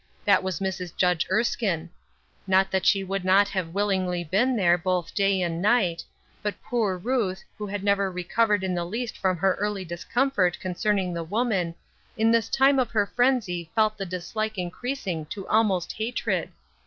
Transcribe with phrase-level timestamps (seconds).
[0.25, 0.95] That was Mrs.
[0.97, 1.89] Judge Er&« kine
[2.47, 5.13] Not thnt she would not have willingly been 422 Ruth Erskiiie's Crosses.
[5.13, 6.03] there boih day and night;
[6.41, 11.13] but poor Ruth, who had never recovered in the least from her early discomfort concerning
[11.13, 11.75] the woman,
[12.17, 16.49] in this time of her frenzy felt the dislike increasing to almost hatred.